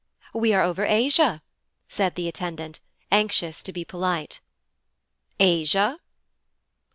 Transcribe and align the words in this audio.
'We 0.33 0.53
are 0.55 0.63
over 0.63 0.83
Asia,' 0.83 1.43
said 1.87 2.15
the 2.15 2.27
attendant, 2.27 2.79
anxious 3.11 3.61
to 3.61 3.71
be 3.71 3.85
polite. 3.85 4.39
'Asia?' 5.39 5.99